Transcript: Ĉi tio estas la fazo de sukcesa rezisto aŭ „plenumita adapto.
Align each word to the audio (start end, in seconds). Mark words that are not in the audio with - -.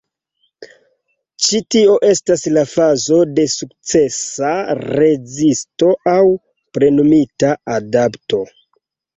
Ĉi 1.47 1.59
tio 1.75 1.97
estas 2.07 2.45
la 2.55 2.63
fazo 2.71 3.19
de 3.41 3.45
sukcesa 3.57 4.55
rezisto 4.81 5.93
aŭ 6.15 6.19
„plenumita 6.79 7.53
adapto. 7.79 8.43